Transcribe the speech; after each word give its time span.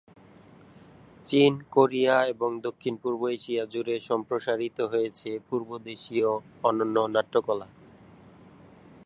চীন, 1.25 1.53
কোরিয়া 1.71 2.15
এবং 2.25 2.49
দক্ষিণ 2.61 2.93
পূর্ব 3.03 3.21
এশিয়া 3.27 3.63
জুড়ে 3.65 3.95
সম্প্রসারিত 3.99 4.77
হয়েছে 4.91 5.29
পূর্বদেশীয় 5.49 6.29
অন্যান্য 6.63 6.97
নাট্যকলা। 7.15 7.67